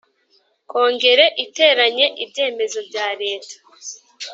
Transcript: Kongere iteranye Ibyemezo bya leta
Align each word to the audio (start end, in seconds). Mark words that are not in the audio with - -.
Kongere 0.71 1.25
iteranye 1.43 2.05
Ibyemezo 2.23 2.79
bya 2.89 3.07
leta 3.21 3.55